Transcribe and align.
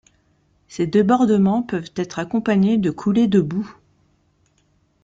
Ces 0.67 0.87
débordements 0.87 1.61
peuvent 1.61 1.91
être 1.95 2.17
accompagnés 2.17 2.79
de 2.79 2.89
coulées 2.89 3.27
de 3.27 3.39
boue. 3.39 3.71